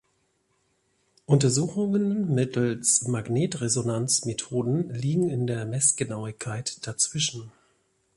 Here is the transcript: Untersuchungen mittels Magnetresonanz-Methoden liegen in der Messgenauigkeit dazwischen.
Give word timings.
Untersuchungen 1.27 2.33
mittels 2.33 3.07
Magnetresonanz-Methoden 3.07 4.89
liegen 4.91 5.29
in 5.29 5.45
der 5.45 5.63
Messgenauigkeit 5.67 6.87
dazwischen. 6.87 7.51